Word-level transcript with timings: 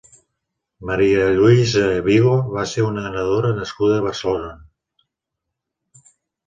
Maria 0.89 1.27
Lluïsa 1.39 1.83
Vigo 2.09 2.33
va 2.57 2.65
ser 2.73 2.87
una 2.89 3.05
nedadora 3.07 3.55
nascuda 3.61 4.01
a 4.01 4.05
Barcelona. 4.09 4.53